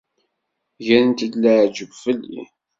[0.85, 2.43] Grent-d leεǧeb fell-i.